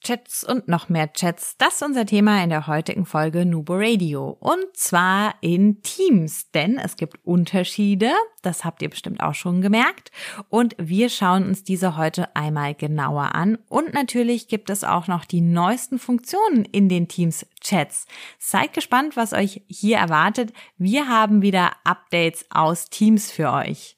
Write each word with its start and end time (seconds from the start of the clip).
Chats 0.00 0.44
und 0.44 0.68
noch 0.68 0.88
mehr 0.88 1.12
Chats. 1.12 1.56
Das 1.58 1.76
ist 1.76 1.82
unser 1.82 2.06
Thema 2.06 2.42
in 2.42 2.50
der 2.50 2.66
heutigen 2.66 3.06
Folge 3.06 3.44
Nubo 3.44 3.74
Radio. 3.76 4.36
Und 4.40 4.64
zwar 4.74 5.34
in 5.40 5.82
Teams, 5.82 6.50
denn 6.50 6.78
es 6.78 6.96
gibt 6.96 7.18
Unterschiede. 7.24 8.10
Das 8.42 8.64
habt 8.64 8.82
ihr 8.82 8.90
bestimmt 8.90 9.20
auch 9.20 9.34
schon 9.34 9.60
gemerkt. 9.60 10.10
Und 10.48 10.74
wir 10.78 11.08
schauen 11.08 11.46
uns 11.46 11.62
diese 11.62 11.96
heute 11.96 12.34
einmal 12.34 12.74
genauer 12.74 13.34
an. 13.34 13.58
Und 13.68 13.94
natürlich 13.94 14.48
gibt 14.48 14.70
es 14.70 14.84
auch 14.84 15.06
noch 15.06 15.24
die 15.24 15.40
neuesten 15.42 15.98
Funktionen 15.98 16.64
in 16.64 16.88
den 16.88 17.08
Teams 17.08 17.46
Chats. 17.60 18.06
Seid 18.38 18.72
gespannt, 18.72 19.16
was 19.16 19.32
euch 19.32 19.62
hier 19.68 19.98
erwartet. 19.98 20.52
Wir 20.78 21.08
haben 21.08 21.42
wieder 21.42 21.72
Updates 21.84 22.46
aus 22.50 22.90
Teams 22.90 23.30
für 23.30 23.52
euch. 23.52 23.96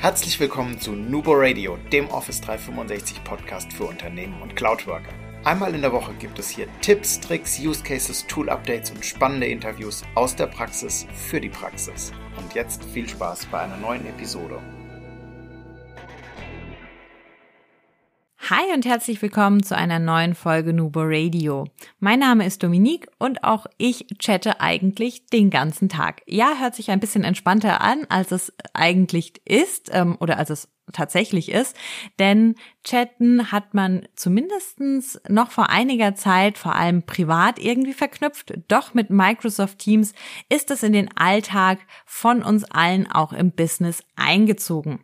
Herzlich 0.00 0.38
willkommen 0.38 0.78
zu 0.78 0.92
Nubo 0.92 1.32
Radio, 1.34 1.76
dem 1.90 2.08
Office 2.10 2.40
365 2.42 3.24
Podcast 3.24 3.72
für 3.72 3.82
Unternehmen 3.82 4.40
und 4.40 4.54
Cloudworker. 4.54 5.12
Einmal 5.42 5.74
in 5.74 5.80
der 5.82 5.90
Woche 5.90 6.14
gibt 6.20 6.38
es 6.38 6.48
hier 6.50 6.68
Tipps, 6.82 7.18
Tricks, 7.18 7.58
Use 7.58 7.82
Cases, 7.82 8.24
Tool 8.28 8.48
Updates 8.48 8.92
und 8.92 9.04
spannende 9.04 9.48
Interviews 9.48 10.04
aus 10.14 10.36
der 10.36 10.46
Praxis 10.46 11.04
für 11.12 11.40
die 11.40 11.48
Praxis. 11.48 12.12
Und 12.36 12.54
jetzt 12.54 12.84
viel 12.84 13.08
Spaß 13.08 13.46
bei 13.46 13.58
einer 13.58 13.76
neuen 13.76 14.06
Episode. 14.06 14.62
Hi 18.50 18.72
und 18.72 18.86
herzlich 18.86 19.20
willkommen 19.20 19.62
zu 19.62 19.76
einer 19.76 19.98
neuen 19.98 20.34
Folge 20.34 20.72
Nubo 20.72 21.00
Radio. 21.02 21.66
Mein 22.00 22.20
Name 22.20 22.46
ist 22.46 22.62
Dominique 22.62 23.06
und 23.18 23.44
auch 23.44 23.66
ich 23.76 24.06
chatte 24.18 24.62
eigentlich 24.62 25.26
den 25.26 25.50
ganzen 25.50 25.90
Tag. 25.90 26.22
Ja, 26.26 26.54
hört 26.58 26.74
sich 26.74 26.90
ein 26.90 26.98
bisschen 26.98 27.24
entspannter 27.24 27.82
an, 27.82 28.06
als 28.08 28.32
es 28.32 28.54
eigentlich 28.72 29.42
ist 29.44 29.90
ähm, 29.92 30.16
oder 30.18 30.38
als 30.38 30.48
es 30.48 30.68
tatsächlich 30.94 31.50
ist, 31.50 31.76
denn 32.18 32.54
Chatten 32.84 33.52
hat 33.52 33.74
man 33.74 34.08
zumindestens 34.16 35.20
noch 35.28 35.50
vor 35.50 35.68
einiger 35.68 36.14
Zeit 36.14 36.56
vor 36.56 36.74
allem 36.74 37.02
privat 37.02 37.58
irgendwie 37.58 37.92
verknüpft, 37.92 38.54
doch 38.68 38.94
mit 38.94 39.10
Microsoft 39.10 39.78
Teams 39.78 40.14
ist 40.48 40.70
es 40.70 40.82
in 40.82 40.94
den 40.94 41.14
Alltag 41.18 41.80
von 42.06 42.42
uns 42.42 42.64
allen 42.64 43.12
auch 43.12 43.34
im 43.34 43.50
Business 43.50 44.02
eingezogen. 44.16 45.00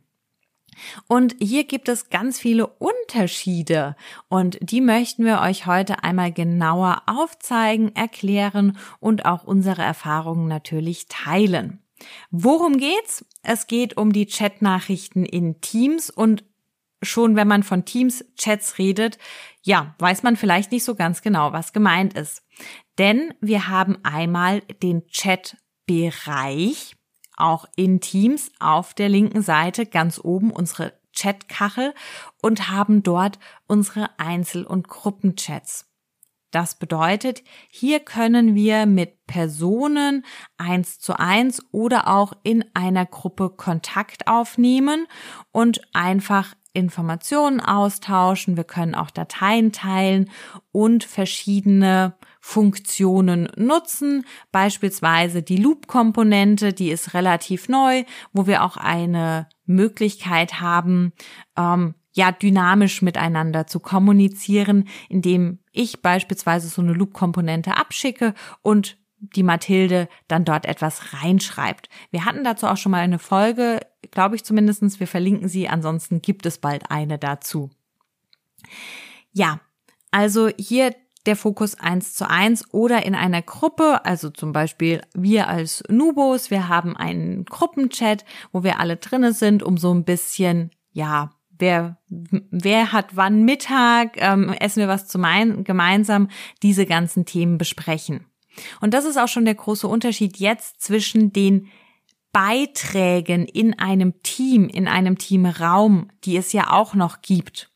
Und 1.07 1.37
hier 1.41 1.65
gibt 1.65 1.89
es 1.89 2.11
ganz 2.11 2.39
viele 2.39 2.67
Unterschiede 2.67 3.97
und 4.29 4.59
die 4.61 4.81
möchten 4.81 5.25
wir 5.25 5.41
euch 5.41 5.67
heute 5.67 6.05
einmal 6.05 6.33
genauer 6.33 7.03
aufzeigen, 7.07 7.95
erklären 7.95 8.79
und 9.01 9.27
auch 9.27 9.45
unsere 9.45 9.83
Erfahrungen 9.83 10.49
natürlich 10.49 11.07
teilen. 11.09 11.81
Worum 12.31 12.77
geht's? 12.77 13.25
Es 13.43 13.67
geht 13.67 13.97
um 13.97 14.13
die 14.13 14.27
Chatnachrichten 14.27 15.25
in 15.25 15.61
Teams 15.61 16.11
und 16.11 16.45
schon 17.03 17.37
wenn 17.37 17.49
man 17.49 17.63
von 17.63 17.85
Teams-Chats 17.85 18.79
redet, 18.79 19.19
ja, 19.63 19.95
weiß 19.99 20.23
man 20.23 20.37
vielleicht 20.37 20.73
nicht 20.73 20.85
so 20.85 20.95
ganz 20.95 21.23
genau, 21.23 21.53
was 21.53 21.73
gemeint 21.73 22.15
ist. 22.15 22.43
Denn 22.99 23.35
wir 23.41 23.69
haben 23.69 23.99
einmal 24.05 24.61
den 24.83 25.07
Chat-Bereich, 25.09 26.97
auch 27.37 27.67
in 27.77 28.01
Teams 28.01 28.51
auf 28.61 28.95
der 28.95 29.09
linken 29.09 29.43
Seite 29.43 29.87
ganz 29.87 30.21
oben 30.23 30.51
unsere 30.51 30.93
Chatkachel 31.13 31.95
und 32.43 32.71
haben 32.71 33.03
dort 33.03 33.39
unsere 33.67 34.11
Einzel- 34.19 34.67
und 34.67 34.89
Gruppenchats. 34.89 35.87
Das 36.51 36.77
bedeutet, 36.77 37.43
hier 37.69 37.99
können 37.99 38.55
wir 38.55 38.87
mit 38.87 39.27
Personen 39.27 40.25
eins 40.57 41.01
zu 41.01 41.19
eins 41.19 41.61
oder 41.73 42.07
auch 42.07 42.33
in 42.45 42.65
einer 42.75 43.07
Gruppe 43.07 43.51
Kontakt 43.51 44.29
aufnehmen 44.29 45.09
und 45.51 45.81
einfach 45.93 46.55
Informationen 46.75 47.61
austauschen. 47.61 48.57
Wir 48.57 48.65
können 48.65 48.95
auch 48.95 49.11
Dateien 49.11 49.73
teilen 49.73 50.29
und 50.73 51.05
verschiedene 51.05 52.15
Funktionen 52.41 53.49
nutzen, 53.57 54.27
beispielsweise 54.53 55.43
die 55.43 55.57
Loop-Komponente, 55.57 56.75
die 56.75 56.91
ist 56.91 57.15
relativ 57.15 57.71
neu, 57.71 58.05
wo 58.35 58.47
wir 58.47 58.63
auch 58.63 58.77
eine 58.77 59.49
Möglichkeit 59.65 60.61
haben, 60.61 61.15
ähm, 61.57 61.95
ja, 62.13 62.33
dynamisch 62.33 63.01
miteinander 63.03 63.67
zu 63.67 63.81
kommunizieren, 63.81 64.89
indem 65.09 65.61
ich 65.73 66.03
beispielsweise 66.03 66.69
so 66.69 66.83
eine 66.83 66.93
Loop-Komponente 66.93 67.77
abschicke 67.77 68.35
und 68.63 68.99
die 69.19 69.43
Mathilde 69.43 70.09
dann 70.29 70.45
dort 70.45 70.67
etwas 70.67 71.15
reinschreibt. 71.15 71.89
Wir 72.11 72.25
hatten 72.25 72.45
dazu 72.45 72.67
auch 72.67 72.77
schon 72.77 72.93
mal 72.93 73.01
eine 73.01 73.19
Folge, 73.19 73.81
glaube 74.15 74.37
ich 74.37 74.45
zumindestens. 74.45 75.01
Wir 75.01 75.07
verlinken 75.07 75.49
sie, 75.49 75.69
ansonsten 75.69 76.23
gibt 76.23 76.47
es 76.47 76.59
bald 76.59 76.91
eine 76.91 77.19
dazu. 77.19 77.71
Ja, 79.33 79.61
also 80.11 80.49
hier 80.59 80.95
der 81.27 81.37
Fokus 81.37 81.75
eins 81.75 82.15
zu 82.15 82.29
eins 82.29 82.73
oder 82.73 83.05
in 83.05 83.15
einer 83.15 83.43
Gruppe, 83.43 84.05
also 84.05 84.31
zum 84.31 84.53
Beispiel 84.53 85.01
wir 85.15 85.49
als 85.49 85.83
Nubos, 85.89 86.51
wir 86.51 86.69
haben 86.69 86.97
einen 86.97 87.45
Gruppenchat, 87.45 88.25
wo 88.53 88.63
wir 88.63 88.79
alle 88.79 88.97
drinne 88.97 89.33
sind, 89.33 89.63
um 89.63 89.77
so 89.79 89.93
ein 89.93 90.05
bisschen, 90.05 90.71
ja, 90.93 91.31
wer, 91.59 91.99
wer 92.09 92.93
hat 92.93 93.17
wann 93.17 93.45
Mittag, 93.45 94.17
ähm, 94.17 94.51
essen 94.53 94.81
wir 94.81 94.89
was 94.89 95.09
zu 95.09 95.19
mein, 95.19 95.65
gemeinsam, 95.65 96.29
diese 96.63 96.87
ganzen 96.87 97.25
Themen 97.25 97.59
besprechen. 97.59 98.27
Und 98.81 98.95
das 98.95 99.05
ist 99.05 99.17
auch 99.17 99.29
schon 99.29 99.47
der 99.47 99.55
große 99.55 99.89
Unterschied 99.89 100.37
jetzt 100.37 100.81
zwischen 100.83 101.33
den 101.33 101.69
Beiträgen 102.35 103.47
in 103.47 103.79
einem 103.79 104.21
Team, 104.23 104.69
in 104.69 104.89
einem 104.89 105.17
Teamraum, 105.17 106.11
die 106.25 106.37
es 106.37 106.53
ja 106.53 106.73
auch 106.73 106.95
noch 106.95 107.23
gibt. 107.23 107.71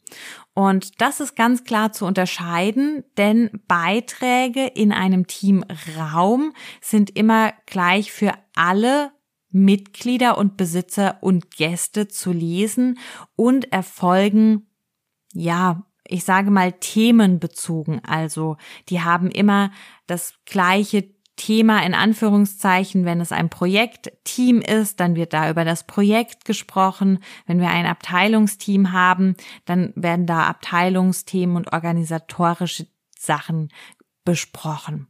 Und 0.53 1.01
das 1.01 1.21
ist 1.21 1.37
ganz 1.37 1.63
klar 1.63 1.93
zu 1.93 2.05
unterscheiden, 2.05 3.05
denn 3.17 3.51
Beiträge 3.69 4.67
in 4.67 4.91
einem 4.91 5.29
Teamraum 5.29 6.53
sind 6.81 7.17
immer 7.17 7.53
gleich 7.67 8.11
für 8.11 8.33
alle 8.57 9.13
Mitglieder 9.51 10.37
und 10.37 10.57
Besitzer 10.57 11.19
und 11.21 11.53
Gäste 11.53 12.09
zu 12.09 12.33
lesen 12.33 12.99
und 13.37 13.73
erfolgen, 13.73 14.67
ja, 15.33 15.85
ich 16.05 16.25
sage 16.25 16.51
mal 16.51 16.73
themenbezogen. 16.73 18.05
Also 18.05 18.57
die 18.89 19.03
haben 19.03 19.31
immer 19.31 19.71
das 20.09 20.35
gleiche 20.45 21.09
Thema 21.39 21.83
in 21.83 21.95
Anführungszeichen, 21.95 23.07
wenn 23.07 23.23
es 23.23 23.33
ein 23.33 23.49
Projektteam 23.49 24.61
ist, 24.61 25.01
dann 25.01 25.17
wird 25.17 25.33
da 25.33 25.49
über 25.49 25.65
das 25.65 25.87
Projekt 25.87 26.45
gesprochen. 26.45 27.21
Wenn 27.47 27.61
wir 27.61 27.71
ein 27.71 27.87
Abteilungsteam 27.87 28.93
haben, 28.93 29.35
dann 29.65 29.95
werden 29.97 30.27
da 30.27 30.47
Abteilungsthemen 30.47 31.57
und 31.57 31.73
organisatorische 31.73 32.87
Sachen 33.19 33.71
besprochen. 34.25 35.09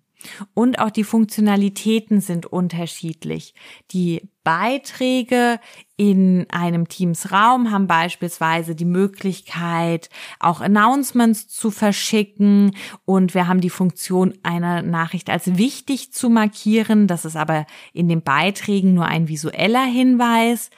Und 0.54 0.78
auch 0.78 0.90
die 0.90 1.04
Funktionalitäten 1.04 2.20
sind 2.20 2.46
unterschiedlich. 2.46 3.54
Die 3.92 4.28
Beiträge 4.42 5.60
in 5.96 6.46
einem 6.50 6.88
Teams 6.88 7.32
Raum 7.32 7.70
haben 7.70 7.86
beispielsweise 7.86 8.74
die 8.74 8.84
Möglichkeit, 8.84 10.08
auch 10.40 10.60
Announcements 10.60 11.48
zu 11.48 11.70
verschicken 11.70 12.74
und 13.04 13.34
wir 13.34 13.46
haben 13.46 13.60
die 13.60 13.70
Funktion, 13.70 14.34
eine 14.42 14.82
Nachricht 14.82 15.28
als 15.30 15.58
wichtig 15.58 16.12
zu 16.12 16.30
markieren. 16.30 17.06
Das 17.06 17.24
ist 17.24 17.36
aber 17.36 17.66
in 17.92 18.08
den 18.08 18.22
Beiträgen 18.22 18.94
nur 18.94 19.06
ein 19.06 19.28
visueller 19.28 19.84
Hinweis. 19.84 20.70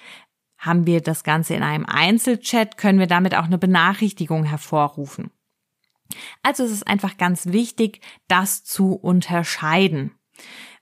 Haben 0.59 0.87
wir 0.87 1.01
das 1.01 1.25
Ganze 1.25 1.55
in 1.55 1.63
einem 1.63 1.87
Einzelchat, 1.87 2.77
können 2.77 2.99
wir 2.99 3.07
damit 3.07 3.35
auch 3.35 3.45
eine 3.45 3.59
Benachrichtigung 3.59 4.45
hervorrufen. 4.45 5.31
Also 6.43 6.65
es 6.65 6.73
ist 6.73 6.87
einfach 6.87 7.17
ganz 7.17 7.47
wichtig, 7.47 8.01
das 8.29 8.65
zu 8.65 8.95
unterscheiden. 8.95 10.13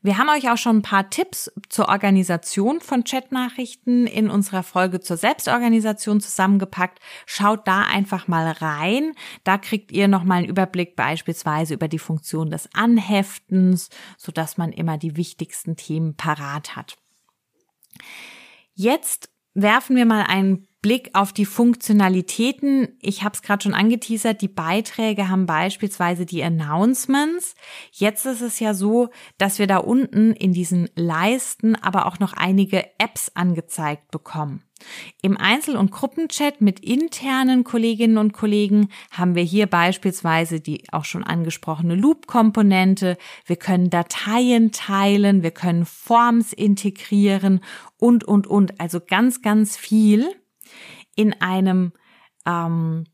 Wir 0.00 0.16
haben 0.16 0.28
euch 0.28 0.48
auch 0.48 0.56
schon 0.56 0.76
ein 0.78 0.82
paar 0.82 1.10
Tipps 1.10 1.50
zur 1.68 1.88
Organisation 1.88 2.80
von 2.80 3.02
Chatnachrichten 3.02 4.06
in 4.06 4.30
unserer 4.30 4.62
Folge 4.62 5.00
zur 5.00 5.16
Selbstorganisation 5.16 6.20
zusammengepackt. 6.20 7.00
Schaut 7.26 7.66
da 7.66 7.82
einfach 7.82 8.28
mal 8.28 8.48
rein. 8.52 9.12
Da 9.42 9.58
kriegt 9.58 9.90
ihr 9.90 10.06
nochmal 10.06 10.38
einen 10.38 10.48
Überblick 10.48 10.94
beispielsweise 10.94 11.74
über 11.74 11.88
die 11.88 11.98
Funktion 11.98 12.50
des 12.50 12.68
Anheftens, 12.74 13.88
sodass 14.16 14.56
man 14.56 14.72
immer 14.72 14.98
die 14.98 15.16
wichtigsten 15.16 15.74
Themen 15.74 16.14
parat 16.14 16.76
hat. 16.76 16.96
Jetzt 18.74 19.30
werfen 19.54 19.96
wir 19.96 20.06
mal 20.06 20.22
einen 20.22 20.68
Blick 20.88 21.10
auf 21.12 21.34
die 21.34 21.44
Funktionalitäten. 21.44 22.96
Ich 23.02 23.22
habe 23.22 23.34
es 23.34 23.42
gerade 23.42 23.62
schon 23.62 23.74
angeteasert, 23.74 24.40
die 24.40 24.48
Beiträge 24.48 25.28
haben 25.28 25.44
beispielsweise 25.44 26.24
die 26.24 26.42
Announcements. 26.42 27.56
Jetzt 27.92 28.24
ist 28.24 28.40
es 28.40 28.58
ja 28.58 28.72
so, 28.72 29.10
dass 29.36 29.58
wir 29.58 29.66
da 29.66 29.76
unten 29.76 30.32
in 30.32 30.54
diesen 30.54 30.88
Leisten 30.94 31.76
aber 31.76 32.06
auch 32.06 32.20
noch 32.20 32.32
einige 32.32 32.86
Apps 32.98 33.30
angezeigt 33.34 34.10
bekommen. 34.10 34.62
Im 35.20 35.36
Einzel- 35.36 35.76
und 35.76 35.90
Gruppenchat 35.90 36.62
mit 36.62 36.80
internen 36.80 37.64
Kolleginnen 37.64 38.16
und 38.16 38.32
Kollegen 38.32 38.88
haben 39.10 39.34
wir 39.34 39.42
hier 39.42 39.66
beispielsweise 39.66 40.58
die 40.58 40.84
auch 40.90 41.04
schon 41.04 41.22
angesprochene 41.22 41.96
Loop-Komponente. 41.96 43.18
Wir 43.44 43.56
können 43.56 43.90
Dateien 43.90 44.72
teilen, 44.72 45.42
wir 45.42 45.50
können 45.50 45.84
Forms 45.84 46.54
integrieren 46.54 47.60
und, 47.98 48.24
und, 48.24 48.46
und. 48.46 48.80
Also 48.80 49.00
ganz, 49.06 49.42
ganz 49.42 49.76
viel 49.76 50.30
in 51.18 51.38
einem 51.42 51.92
ähm, 52.46 53.04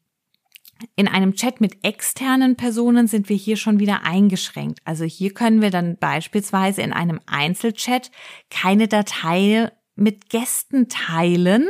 In 0.97 1.09
einem 1.09 1.35
Chat 1.35 1.61
mit 1.61 1.85
externen 1.85 2.57
Personen 2.57 3.07
sind 3.07 3.29
wir 3.29 3.37
hier 3.37 3.57
schon 3.57 3.79
wieder 3.79 4.05
eingeschränkt. 4.05 4.81
Also 4.85 5.05
hier 5.05 5.33
können 5.33 5.63
wir 5.63 5.71
dann 5.71 5.97
beispielsweise 5.97 6.83
in 6.83 6.93
einem 6.93 7.21
Einzelchat 7.27 8.11
keine 8.51 8.87
Datei 8.89 9.71
mit 9.97 10.29
Gästen 10.29 10.89
teilen. 10.89 11.67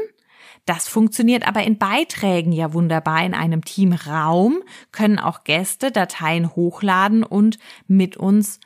Das 0.67 0.89
funktioniert 0.89 1.47
aber 1.47 1.63
in 1.63 1.79
Beiträgen 1.79 2.51
ja 2.51 2.73
wunderbar. 2.73 3.25
In 3.25 3.35
einem 3.35 3.63
Teamraum 3.65 4.63
können 4.91 5.19
auch 5.19 5.45
Gäste 5.45 5.93
Dateien 5.93 6.57
hochladen 6.57 7.23
und 7.23 7.59
mit 7.87 8.17
uns 8.17 8.59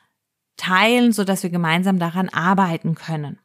teilen, 0.57 1.13
sodass 1.13 1.43
wir 1.43 1.51
gemeinsam 1.51 1.99
daran 1.99 2.29
arbeiten 2.29 2.95
können. 2.95 3.39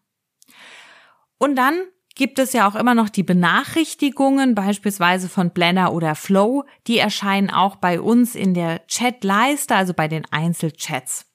Und 1.40 1.56
dann 1.56 1.76
gibt 2.16 2.40
es 2.40 2.54
ja 2.54 2.68
auch 2.68 2.76
immer 2.76 2.96
noch 2.96 3.10
die 3.10 3.24
Benachrichtigungen, 3.24 4.56
beispielsweise 4.56 5.30
von 5.30 5.52
Blender 5.52 5.94
oder 5.94 6.16
Flow. 6.16 6.64
Die 6.88 6.98
erscheinen 6.98 7.50
auch 7.50 7.78
bei 7.78 8.00
uns 8.00 8.36
in 8.36 8.54
der 8.54 8.82
Chatleiste, 8.88 9.76
also 9.76 9.94
bei 9.94 10.08
den 10.08 10.26
Einzelchats. 10.32 11.26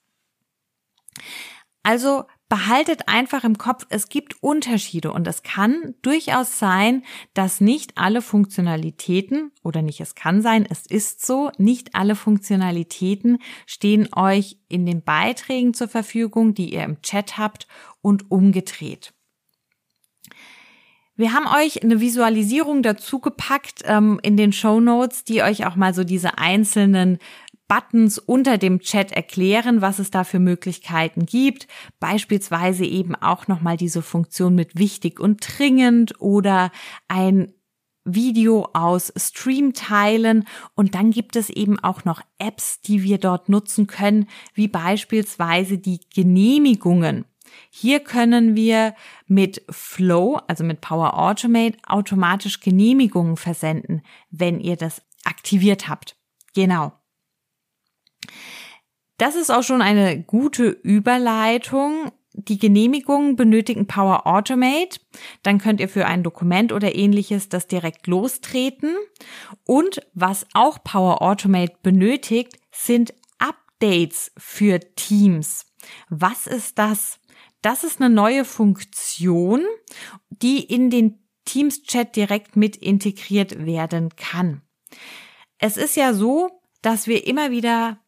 Also 1.83 2.25
behaltet 2.49 3.07
einfach 3.07 3.43
im 3.43 3.57
Kopf, 3.57 3.85
es 3.89 4.09
gibt 4.09 4.41
Unterschiede 4.41 5.13
und 5.13 5.27
es 5.27 5.43
kann 5.43 5.93
durchaus 6.01 6.57
sein, 6.57 7.03
dass 7.35 7.61
nicht 7.61 7.97
alle 7.97 8.23
Funktionalitäten 8.23 9.51
oder 9.63 9.83
nicht, 9.83 10.01
es 10.01 10.15
kann 10.15 10.41
sein, 10.41 10.65
es 10.67 10.87
ist 10.87 11.25
so, 11.25 11.51
nicht 11.57 11.93
alle 11.93 12.15
Funktionalitäten 12.15 13.37
stehen 13.67 14.09
euch 14.13 14.57
in 14.67 14.87
den 14.87 15.03
Beiträgen 15.03 15.75
zur 15.75 15.87
Verfügung, 15.87 16.55
die 16.55 16.73
ihr 16.73 16.83
im 16.83 17.01
Chat 17.03 17.37
habt 17.37 17.67
und 18.01 18.31
umgedreht. 18.31 19.13
Wir 21.19 21.33
haben 21.33 21.47
euch 21.47 21.83
eine 21.83 21.99
Visualisierung 21.99 22.81
dazu 22.81 23.19
gepackt 23.19 23.81
ähm, 23.83 24.21
in 24.23 24.37
den 24.37 24.53
Show 24.53 24.79
Notes, 24.79 25.25
die 25.25 25.43
euch 25.43 25.65
auch 25.65 25.75
mal 25.75 25.93
so 25.93 26.05
diese 26.05 26.37
einzelnen 26.37 27.17
Buttons 27.67 28.19
unter 28.19 28.57
dem 28.57 28.79
Chat 28.79 29.11
erklären, 29.11 29.81
was 29.81 29.99
es 29.99 30.11
da 30.11 30.23
für 30.23 30.39
Möglichkeiten 30.39 31.25
gibt. 31.25 31.67
Beispielsweise 31.99 32.85
eben 32.85 33.15
auch 33.15 33.49
nochmal 33.49 33.75
diese 33.75 34.01
Funktion 34.01 34.55
mit 34.55 34.79
wichtig 34.79 35.19
und 35.19 35.45
dringend 35.45 36.21
oder 36.21 36.71
ein 37.09 37.51
Video 38.05 38.69
aus 38.71 39.11
Stream 39.17 39.73
teilen 39.73 40.47
und 40.73 40.95
dann 40.95 41.11
gibt 41.11 41.35
es 41.35 41.49
eben 41.49 41.79
auch 41.79 42.05
noch 42.05 42.21
Apps, 42.37 42.79
die 42.79 43.03
wir 43.03 43.17
dort 43.17 43.49
nutzen 43.49 43.87
können, 43.87 44.29
wie 44.53 44.69
beispielsweise 44.69 45.79
die 45.79 45.99
Genehmigungen. 46.15 47.25
Hier 47.69 47.99
können 47.99 48.55
wir 48.55 48.95
mit 49.27 49.63
Flow, 49.69 50.39
also 50.47 50.63
mit 50.63 50.81
Power 50.81 51.17
Automate, 51.17 51.77
automatisch 51.85 52.59
Genehmigungen 52.59 53.37
versenden, 53.37 54.01
wenn 54.31 54.59
ihr 54.59 54.75
das 54.75 55.01
aktiviert 55.23 55.87
habt. 55.87 56.15
Genau. 56.53 56.93
Das 59.17 59.35
ist 59.35 59.49
auch 59.51 59.63
schon 59.63 59.81
eine 59.81 60.21
gute 60.23 60.69
Überleitung. 60.69 62.11
Die 62.33 62.57
Genehmigungen 62.57 63.35
benötigen 63.35 63.85
Power 63.85 64.25
Automate. 64.25 64.99
Dann 65.43 65.57
könnt 65.57 65.81
ihr 65.81 65.89
für 65.89 66.05
ein 66.05 66.23
Dokument 66.23 66.71
oder 66.71 66.95
ähnliches 66.95 67.49
das 67.49 67.67
direkt 67.67 68.07
lostreten. 68.07 68.95
Und 69.65 70.01
was 70.13 70.47
auch 70.53 70.81
Power 70.83 71.21
Automate 71.21 71.73
benötigt, 71.83 72.57
sind 72.71 73.13
Updates 73.39 74.31
für 74.37 74.79
Teams. 74.95 75.65
Was 76.09 76.47
ist 76.47 76.79
das? 76.79 77.19
Das 77.61 77.83
ist 77.83 78.01
eine 78.01 78.13
neue 78.13 78.45
Funktion, 78.45 79.65
die 80.29 80.63
in 80.63 80.89
den 80.89 81.19
Teams-Chat 81.45 82.15
direkt 82.15 82.55
mit 82.55 82.75
integriert 82.75 83.65
werden 83.65 84.15
kann. 84.15 84.61
Es 85.57 85.77
ist 85.77 85.95
ja 85.95 86.13
so, 86.13 86.61
dass 86.81 87.07
wir 87.07 87.27
immer 87.27 87.51
wieder 87.51 87.99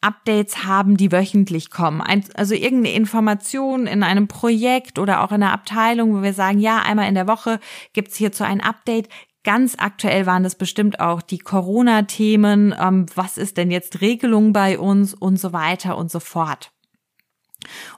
Updates 0.00 0.64
haben, 0.64 0.96
die 0.96 1.10
wöchentlich 1.10 1.70
kommen. 1.70 2.00
Also 2.34 2.54
irgendeine 2.54 2.94
Information 2.94 3.86
in 3.86 4.02
einem 4.02 4.28
Projekt 4.28 4.98
oder 4.98 5.24
auch 5.24 5.30
in 5.30 5.42
einer 5.42 5.52
Abteilung, 5.52 6.14
wo 6.14 6.22
wir 6.22 6.32
sagen, 6.32 6.58
ja, 6.58 6.78
einmal 6.82 7.08
in 7.08 7.14
der 7.14 7.26
Woche 7.26 7.58
gibt's 7.92 8.16
hierzu 8.16 8.44
ein 8.44 8.60
Update. 8.60 9.08
Ganz 9.42 9.76
aktuell 9.78 10.26
waren 10.26 10.42
das 10.42 10.56
bestimmt 10.56 11.00
auch 11.00 11.22
die 11.22 11.38
Corona-Themen. 11.38 12.74
Ähm, 12.78 13.06
was 13.14 13.38
ist 13.38 13.56
denn 13.56 13.70
jetzt 13.70 14.00
Regelung 14.00 14.52
bei 14.52 14.78
uns 14.78 15.14
und 15.14 15.38
so 15.38 15.52
weiter 15.52 15.96
und 15.96 16.10
so 16.10 16.20
fort. 16.20 16.72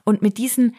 Und 0.03 0.21
mit 0.21 0.37
diesen 0.37 0.75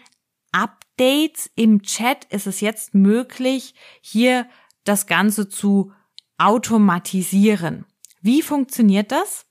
Updates 0.52 1.50
im 1.54 1.82
Chat 1.82 2.24
ist 2.26 2.46
es 2.46 2.60
jetzt 2.60 2.94
möglich, 2.94 3.74
hier 4.00 4.46
das 4.84 5.06
Ganze 5.06 5.48
zu 5.48 5.92
automatisieren. 6.38 7.86
Wie 8.22 8.42
funktioniert 8.42 9.12
das? 9.12 9.46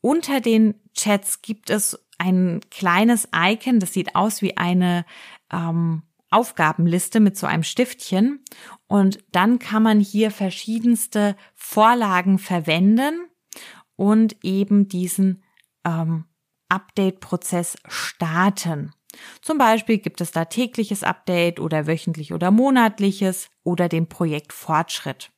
Unter 0.00 0.40
den 0.40 0.74
Chats 0.94 1.42
gibt 1.42 1.70
es 1.70 1.98
ein 2.18 2.60
kleines 2.70 3.28
Icon, 3.34 3.80
das 3.80 3.92
sieht 3.92 4.14
aus 4.14 4.42
wie 4.42 4.56
eine 4.56 5.06
ähm, 5.50 6.02
Aufgabenliste 6.30 7.18
mit 7.20 7.36
so 7.36 7.46
einem 7.46 7.62
Stiftchen. 7.62 8.44
Und 8.86 9.24
dann 9.32 9.58
kann 9.58 9.82
man 9.82 10.00
hier 10.00 10.30
verschiedenste 10.30 11.36
Vorlagen 11.54 12.38
verwenden 12.38 13.26
und 13.96 14.36
eben 14.44 14.88
diesen 14.88 15.42
ähm, 15.84 16.24
Update-Prozess 16.70 17.76
starten. 17.88 18.92
Zum 19.42 19.58
Beispiel 19.58 19.98
gibt 19.98 20.20
es 20.20 20.30
da 20.30 20.46
tägliches 20.46 21.02
Update 21.02 21.60
oder 21.60 21.86
wöchentlich 21.86 22.32
oder 22.32 22.50
monatliches 22.50 23.50
oder 23.64 23.88
den 23.88 24.08
Projektfortschritt. 24.08 25.30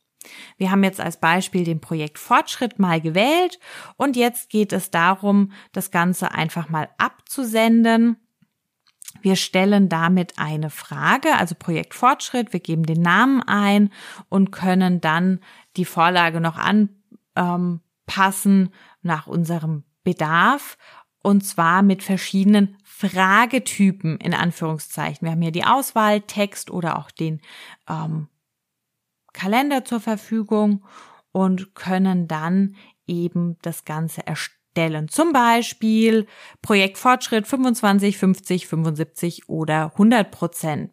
Wir 0.57 0.71
haben 0.71 0.85
jetzt 0.85 1.01
als 1.01 1.19
Beispiel 1.19 1.65
den 1.65 1.81
Projektfortschritt 1.81 2.79
mal 2.79 3.01
gewählt 3.01 3.59
und 3.97 4.17
jetzt 4.17 4.51
geht 4.51 4.73
es 4.73 4.91
darum, 4.91 5.51
das 5.73 5.91
Ganze 5.91 6.31
einfach 6.33 6.69
mal 6.69 6.89
abzusenden. 6.99 8.19
Wir 9.21 9.37
stellen 9.37 9.89
damit 9.89 10.39
eine 10.39 10.71
Frage, 10.71 11.37
also 11.37 11.55
Projektfortschritt, 11.55 12.53
wir 12.53 12.61
geben 12.61 12.85
den 12.85 13.03
Namen 13.03 13.43
ein 13.43 13.91
und 14.29 14.53
können 14.53 15.01
dann 15.01 15.41
die 15.77 15.85
Vorlage 15.85 16.41
noch 16.41 16.59
anpassen 17.35 18.71
nach 19.03 19.27
unserem 19.27 19.85
Bedarf 20.05 20.79
und 21.23 21.43
zwar 21.43 21.83
mit 21.83 22.03
verschiedenen 22.03 22.77
Fragetypen 22.85 24.19
in 24.19 24.35
Anführungszeichen. 24.35 25.27
Wir 25.27 25.33
haben 25.33 25.43
hier 25.43 25.53
die 25.53 25.65
Auswahl, 25.65 26.21
Text 26.23 26.71
oder 26.71 26.99
auch 26.99 27.11
den 27.11 27.41
ähm, 27.89 28.29
Kalender 29.33 29.85
zur 29.85 30.01
Verfügung 30.01 30.85
und 31.33 31.75
können 31.75 32.29
dann 32.29 32.77
eben 33.07 33.57
das 33.63 33.85
Ganze 33.85 34.27
erstellen. 34.27 35.09
Zum 35.09 35.33
Beispiel 35.33 36.27
Projektfortschritt 36.61 37.47
25, 37.47 38.19
50, 38.19 38.69
75 38.69 39.49
oder 39.49 39.93
100 39.93 40.31
Prozent. 40.31 40.93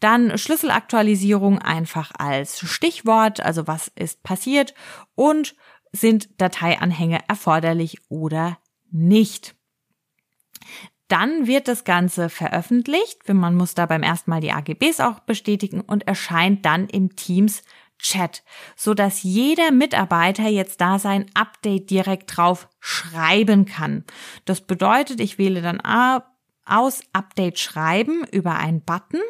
Dann 0.00 0.38
Schlüsselaktualisierung 0.38 1.58
einfach 1.58 2.12
als 2.16 2.60
Stichwort, 2.60 3.40
also 3.40 3.66
was 3.66 3.88
ist 3.88 4.22
passiert 4.22 4.74
und 5.14 5.56
sind 5.92 6.40
Dateianhänge 6.40 7.20
erforderlich 7.28 7.98
oder 8.08 8.58
nicht. 8.90 9.57
Dann 11.08 11.46
wird 11.46 11.68
das 11.68 11.84
Ganze 11.84 12.28
veröffentlicht. 12.28 13.28
Man 13.32 13.54
muss 13.54 13.74
da 13.74 13.86
beim 13.86 14.02
ersten 14.02 14.30
Mal 14.30 14.40
die 14.40 14.52
AGBs 14.52 15.00
auch 15.00 15.20
bestätigen 15.20 15.80
und 15.80 16.06
erscheint 16.06 16.64
dann 16.64 16.86
im 16.88 17.16
Teams 17.16 17.62
Chat, 17.98 18.44
so 18.76 18.94
dass 18.94 19.22
jeder 19.22 19.72
Mitarbeiter 19.72 20.48
jetzt 20.48 20.80
da 20.80 20.98
sein 20.98 21.26
Update 21.34 21.90
direkt 21.90 22.36
drauf 22.36 22.68
schreiben 22.78 23.64
kann. 23.64 24.04
Das 24.44 24.60
bedeutet, 24.60 25.18
ich 25.18 25.36
wähle 25.36 25.62
dann 25.62 25.80
aus 26.64 27.02
Update 27.12 27.58
schreiben 27.58 28.24
über 28.30 28.56
einen 28.56 28.82
Button 28.82 29.20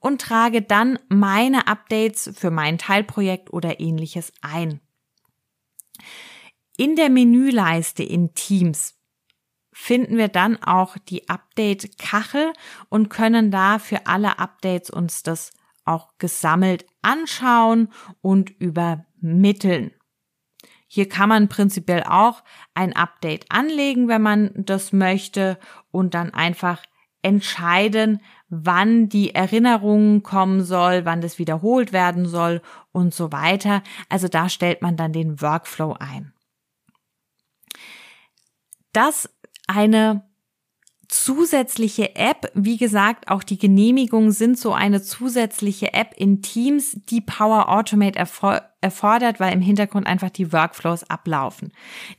und 0.00 0.20
trage 0.20 0.62
dann 0.62 0.98
meine 1.08 1.66
Updates 1.66 2.30
für 2.34 2.50
mein 2.50 2.78
Teilprojekt 2.78 3.52
oder 3.52 3.80
ähnliches 3.80 4.32
ein. 4.40 4.80
In 6.78 6.96
der 6.96 7.10
Menüleiste 7.10 8.02
in 8.02 8.34
Teams 8.34 8.95
finden 9.78 10.16
wir 10.16 10.28
dann 10.28 10.60
auch 10.62 10.96
die 10.96 11.28
Update-Kachel 11.28 12.54
und 12.88 13.10
können 13.10 13.50
da 13.50 13.78
für 13.78 14.06
alle 14.06 14.38
Updates 14.38 14.88
uns 14.88 15.22
das 15.22 15.52
auch 15.84 16.14
gesammelt 16.16 16.86
anschauen 17.02 17.90
und 18.22 18.48
übermitteln. 18.58 19.92
Hier 20.86 21.10
kann 21.10 21.28
man 21.28 21.48
prinzipiell 21.48 22.04
auch 22.04 22.42
ein 22.72 22.96
Update 22.96 23.52
anlegen, 23.52 24.08
wenn 24.08 24.22
man 24.22 24.50
das 24.56 24.94
möchte 24.94 25.58
und 25.90 26.14
dann 26.14 26.32
einfach 26.32 26.82
entscheiden, 27.20 28.22
wann 28.48 29.10
die 29.10 29.34
Erinnerung 29.34 30.22
kommen 30.22 30.64
soll, 30.64 31.04
wann 31.04 31.20
das 31.20 31.38
wiederholt 31.38 31.92
werden 31.92 32.24
soll 32.24 32.62
und 32.92 33.12
so 33.12 33.30
weiter. 33.30 33.82
Also 34.08 34.26
da 34.26 34.48
stellt 34.48 34.80
man 34.80 34.96
dann 34.96 35.12
den 35.12 35.42
Workflow 35.42 35.96
ein. 36.00 36.32
Das 38.96 39.28
eine 39.66 40.24
zusätzliche 41.08 42.16
App. 42.16 42.50
Wie 42.54 42.76
gesagt, 42.76 43.28
auch 43.28 43.44
die 43.44 43.58
Genehmigungen 43.58 44.32
sind 44.32 44.58
so 44.58 44.72
eine 44.72 45.02
zusätzliche 45.02 45.94
App 45.94 46.14
in 46.16 46.42
Teams, 46.42 46.98
die 47.08 47.20
Power 47.20 47.68
Automate 47.68 48.18
erfordert, 48.18 49.38
weil 49.38 49.52
im 49.52 49.60
Hintergrund 49.60 50.06
einfach 50.06 50.30
die 50.30 50.52
Workflows 50.52 51.04
ablaufen. 51.04 51.72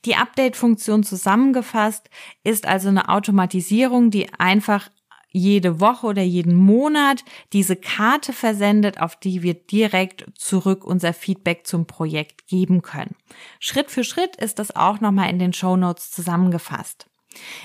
Die 0.06 0.16
Update-Funktion 0.16 1.04
zusammengefasst 1.04 2.10
ist 2.44 2.66
also 2.66 2.88
eine 2.88 3.10
Automatisierung, 3.10 4.10
die 4.10 4.32
einfach 4.40 4.90
jede 5.30 5.82
Woche 5.82 6.08
oder 6.08 6.22
jeden 6.22 6.56
Monat 6.56 7.24
diese 7.52 7.76
Karte 7.76 8.32
versendet, 8.32 9.02
auf 9.02 9.18
die 9.18 9.44
wir 9.44 9.54
direkt 9.54 10.26
zurück 10.36 10.86
unser 10.86 11.14
Feedback 11.14 11.68
zum 11.68 11.86
Projekt 11.86 12.48
geben 12.48 12.82
können. 12.82 13.16
Schritt 13.60 13.92
für 13.92 14.06
Schritt 14.06 14.38
ist 14.38 14.60
das 14.60 14.76
auch 14.76 15.02
nochmal 15.02 15.30
in 15.30 15.40
den 15.40 15.52
Show 15.54 15.76
Notes 15.76 16.10
zusammengefasst. 16.12 17.08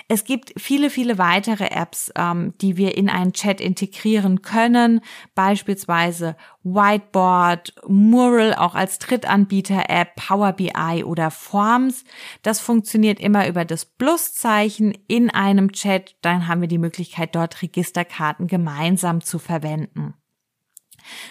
Es 0.08 0.24
gibt 0.24 0.52
viele, 0.56 0.90
viele 0.90 1.18
weitere 1.18 1.66
Apps, 1.66 2.12
ähm, 2.16 2.54
die 2.60 2.76
wir 2.76 2.96
in 2.96 3.08
einen 3.08 3.32
Chat 3.32 3.60
integrieren 3.60 4.42
können, 4.42 5.00
beispielsweise 5.34 6.36
Whiteboard, 6.64 7.74
Mural 7.88 8.54
auch 8.54 8.74
als 8.74 8.98
Drittanbieter-App, 8.98 10.16
Power 10.16 10.52
BI 10.52 11.04
oder 11.04 11.30
Forms. 11.30 12.04
Das 12.42 12.60
funktioniert 12.60 13.20
immer 13.20 13.48
über 13.48 13.64
das 13.64 13.84
Pluszeichen 13.84 14.96
in 15.08 15.30
einem 15.30 15.72
Chat. 15.72 16.16
Dann 16.22 16.46
haben 16.48 16.60
wir 16.60 16.68
die 16.68 16.78
Möglichkeit, 16.78 17.34
dort 17.34 17.62
Registerkarten 17.62 18.46
gemeinsam 18.46 19.20
zu 19.20 19.38
verwenden. 19.38 20.14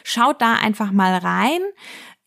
Schaut 0.04 0.42
da 0.42 0.56
einfach 0.56 0.92
mal 0.92 1.16
rein. 1.16 1.62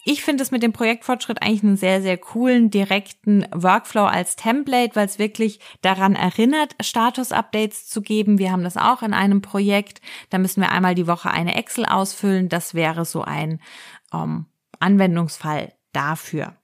Ich 0.06 0.22
finde 0.22 0.42
es 0.42 0.50
mit 0.50 0.62
dem 0.62 0.74
Projektfortschritt 0.74 1.42
eigentlich 1.42 1.62
einen 1.62 1.78
sehr, 1.78 2.02
sehr 2.02 2.18
coolen, 2.18 2.70
direkten 2.70 3.46
Workflow 3.54 4.04
als 4.04 4.36
Template, 4.36 4.94
weil 4.94 5.06
es 5.06 5.18
wirklich 5.18 5.60
daran 5.80 6.14
erinnert, 6.14 6.76
Status-Updates 6.82 7.88
zu 7.88 8.02
geben. 8.02 8.38
Wir 8.38 8.52
haben 8.52 8.64
das 8.64 8.76
auch 8.76 9.00
in 9.02 9.14
einem 9.14 9.40
Projekt. 9.40 10.02
Da 10.28 10.36
müssen 10.36 10.60
wir 10.60 10.70
einmal 10.70 10.94
die 10.94 11.06
Woche 11.06 11.30
eine 11.30 11.54
Excel 11.54 11.86
ausfüllen. 11.86 12.50
Das 12.50 12.74
wäre 12.74 13.06
so 13.06 13.22
ein 13.22 13.62
ähm, 14.12 14.44
Anwendungsfall 14.78 15.72
dafür. 15.92 16.54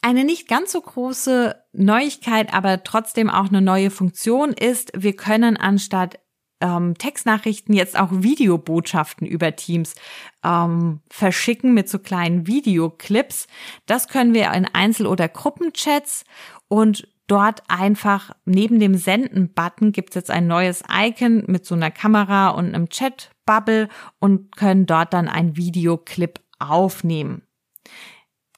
Eine 0.00 0.24
nicht 0.24 0.48
ganz 0.48 0.72
so 0.72 0.80
große 0.80 1.54
Neuigkeit, 1.72 2.52
aber 2.52 2.82
trotzdem 2.82 3.30
auch 3.30 3.46
eine 3.46 3.62
neue 3.62 3.90
Funktion 3.90 4.52
ist, 4.52 4.90
wir 4.96 5.14
können 5.14 5.56
anstatt 5.56 6.18
ähm, 6.62 6.96
Textnachrichten 6.96 7.74
jetzt 7.74 7.98
auch 7.98 8.08
Videobotschaften 8.10 9.26
über 9.26 9.54
Teams 9.54 9.94
ähm, 10.42 11.00
verschicken 11.10 11.74
mit 11.74 11.88
so 11.88 11.98
kleinen 11.98 12.46
Videoclips. 12.46 13.48
Das 13.86 14.08
können 14.08 14.32
wir 14.32 14.50
in 14.52 14.66
Einzel- 14.66 15.06
oder 15.06 15.28
Gruppenchats 15.28 16.24
und 16.68 17.06
dort 17.26 17.62
einfach 17.68 18.30
neben 18.44 18.78
dem 18.80 18.94
Senden-Button 18.94 19.92
gibt 19.92 20.10
es 20.10 20.14
jetzt 20.14 20.30
ein 20.30 20.46
neues 20.46 20.82
Icon 20.90 21.44
mit 21.46 21.66
so 21.66 21.74
einer 21.74 21.90
Kamera 21.90 22.50
und 22.50 22.74
einem 22.74 22.88
Chat-Bubble 22.88 23.88
und 24.18 24.56
können 24.56 24.86
dort 24.86 25.12
dann 25.12 25.28
ein 25.28 25.56
Videoclip 25.56 26.40
aufnehmen. 26.58 27.42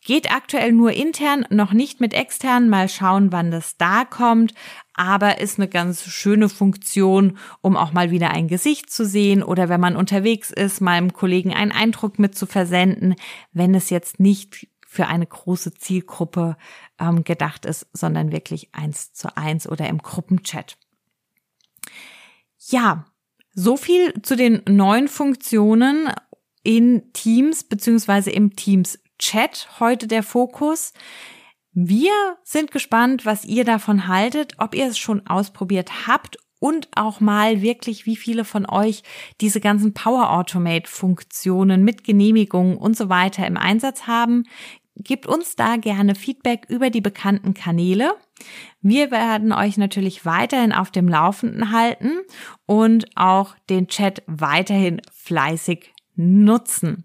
Geht 0.04 0.30
aktuell 0.30 0.72
nur 0.72 0.92
intern, 0.92 1.46
noch 1.48 1.72
nicht 1.72 1.98
mit 1.98 2.12
extern. 2.12 2.68
Mal 2.68 2.90
schauen, 2.90 3.32
wann 3.32 3.50
das 3.50 3.78
da 3.78 4.04
kommt. 4.04 4.52
Aber 4.92 5.40
ist 5.40 5.58
eine 5.58 5.66
ganz 5.66 6.04
schöne 6.04 6.50
Funktion, 6.50 7.38
um 7.62 7.74
auch 7.76 7.92
mal 7.92 8.10
wieder 8.10 8.30
ein 8.30 8.46
Gesicht 8.46 8.90
zu 8.90 9.06
sehen 9.06 9.42
oder 9.42 9.70
wenn 9.70 9.80
man 9.80 9.96
unterwegs 9.96 10.50
ist, 10.50 10.82
meinem 10.82 11.14
Kollegen 11.14 11.54
einen 11.54 11.72
Eindruck 11.72 12.18
mit 12.18 12.36
zu 12.36 12.46
versenden, 12.46 13.14
wenn 13.52 13.74
es 13.74 13.88
jetzt 13.88 14.20
nicht 14.20 14.68
für 14.86 15.06
eine 15.06 15.26
große 15.26 15.74
Zielgruppe 15.74 16.56
ähm, 17.00 17.24
gedacht 17.24 17.64
ist, 17.64 17.86
sondern 17.94 18.30
wirklich 18.30 18.68
eins 18.72 19.12
zu 19.14 19.36
eins 19.36 19.66
oder 19.66 19.88
im 19.88 19.98
Gruppenchat. 19.98 20.76
Ja, 22.68 23.06
so 23.54 23.76
viel 23.76 24.20
zu 24.22 24.36
den 24.36 24.62
neuen 24.68 25.08
Funktionen 25.08 26.10
in 26.62 27.12
Teams 27.12 27.64
beziehungsweise 27.64 28.30
im 28.30 28.54
Teams 28.54 28.98
Chat 29.18 29.68
heute 29.80 30.06
der 30.06 30.22
Fokus. 30.22 30.92
Wir 31.72 32.12
sind 32.44 32.70
gespannt, 32.70 33.26
was 33.26 33.44
ihr 33.44 33.64
davon 33.64 34.06
haltet, 34.06 34.54
ob 34.58 34.74
ihr 34.74 34.86
es 34.86 34.98
schon 34.98 35.26
ausprobiert 35.26 36.06
habt 36.06 36.38
und 36.60 36.88
auch 36.94 37.20
mal 37.20 37.60
wirklich, 37.60 38.06
wie 38.06 38.16
viele 38.16 38.44
von 38.44 38.64
euch 38.64 39.02
diese 39.40 39.60
ganzen 39.60 39.92
Power 39.92 40.30
Automate 40.30 40.88
Funktionen 40.88 41.84
mit 41.84 42.04
Genehmigungen 42.04 42.76
und 42.76 42.96
so 42.96 43.08
weiter 43.08 43.46
im 43.46 43.56
Einsatz 43.56 44.06
haben. 44.06 44.44
Gebt 44.96 45.26
uns 45.26 45.56
da 45.56 45.76
gerne 45.76 46.14
Feedback 46.14 46.66
über 46.68 46.88
die 46.88 47.00
bekannten 47.00 47.52
Kanäle. 47.52 48.14
Wir 48.80 49.10
werden 49.10 49.52
euch 49.52 49.76
natürlich 49.76 50.24
weiterhin 50.24 50.72
auf 50.72 50.90
dem 50.90 51.08
Laufenden 51.08 51.72
halten 51.72 52.12
und 52.66 53.14
auch 53.16 53.56
den 53.68 53.88
Chat 53.88 54.22
weiterhin 54.26 55.02
fleißig 55.12 55.92
nutzen. 56.14 57.04